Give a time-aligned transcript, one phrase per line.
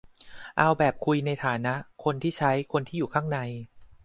[0.57, 3.39] เอาแบบคุยในฐานะ คนที่ใช้ คนที่อยู่ข้างใน